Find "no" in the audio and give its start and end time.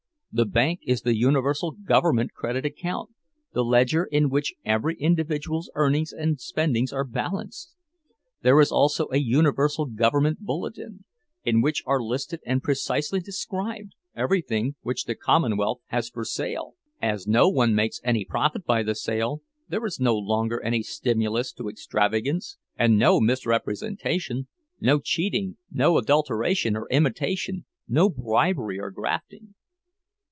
17.27-17.49, 19.99-20.15, 22.97-23.19, 24.79-25.01, 25.69-25.97, 27.89-28.07